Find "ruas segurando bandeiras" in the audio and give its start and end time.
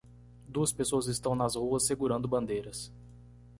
1.55-2.91